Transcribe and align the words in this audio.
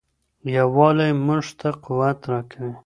یووالی 0.55 1.11
موږ 1.25 1.45
ته 1.59 1.69
قوت 1.83 2.19
راکوي. 2.31 2.71